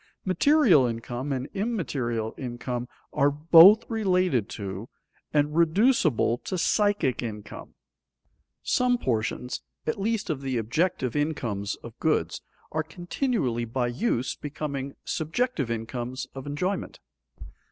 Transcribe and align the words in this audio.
Material 0.25 0.87
income 0.87 1.31
and 1.31 1.45
immaterial 1.53 2.33
income 2.35 2.87
are 3.13 3.29
both 3.29 3.87
related 3.87 4.49
to 4.49 4.89
and 5.31 5.55
reducible 5.55 6.39
to 6.39 6.57
psychic 6.57 7.21
income. 7.21 7.75
Some 8.63 8.97
portions 8.97 9.61
at 9.85 9.99
least 10.01 10.31
of 10.31 10.41
the 10.41 10.57
objective 10.57 11.15
incomes 11.15 11.75
of 11.83 11.99
goods 11.99 12.41
are 12.71 12.81
continually 12.81 13.65
by 13.65 13.89
use 13.89 14.33
becoming 14.35 14.95
subjective 15.05 15.69
incomes 15.69 16.25
of 16.33 16.47
enjoyment. 16.47 16.99